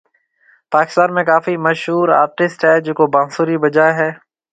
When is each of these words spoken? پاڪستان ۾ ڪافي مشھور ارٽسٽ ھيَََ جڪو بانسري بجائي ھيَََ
پاڪستان 0.75 1.09
۾ 1.19 1.21
ڪافي 1.29 1.53
مشھور 1.65 2.07
ارٽسٽ 2.21 2.59
ھيَََ 2.67 2.73
جڪو 2.87 3.05
بانسري 3.13 3.55
بجائي 3.63 3.93
ھيَََ 3.99 4.09